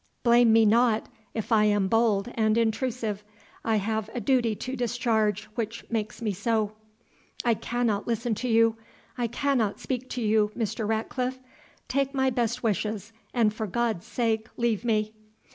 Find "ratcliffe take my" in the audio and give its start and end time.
10.87-12.31